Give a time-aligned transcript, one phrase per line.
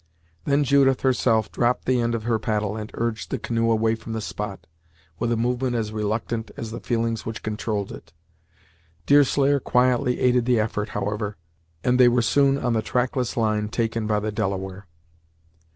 [0.45, 4.13] Then Judith, herself, dropped the end of her paddle, and urged the canoe away from
[4.13, 4.65] the spot,
[5.19, 8.11] with a movement as reluctant as the feelings which controlled it.
[9.05, 11.37] Deerslayer quietly aided the effort, however,
[11.83, 14.87] and they were soon on the trackless line taken by the Delaware.